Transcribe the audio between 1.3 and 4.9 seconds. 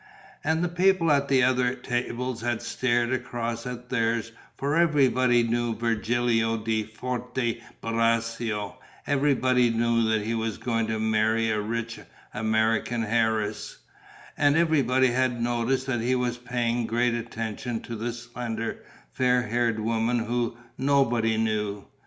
other tables had stared across at theirs, for